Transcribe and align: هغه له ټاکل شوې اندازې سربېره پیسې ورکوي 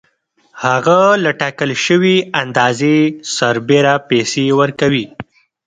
هغه 0.63 0.99
له 1.23 1.31
ټاکل 1.41 1.69
شوې 1.85 2.15
اندازې 2.41 2.95
سربېره 3.37 3.93
پیسې 4.09 4.45
ورکوي 4.59 5.05